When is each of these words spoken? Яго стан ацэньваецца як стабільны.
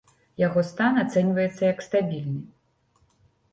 Яго 0.43 0.63
стан 0.69 0.97
ацэньваецца 1.03 1.61
як 1.71 1.85
стабільны. 1.89 2.43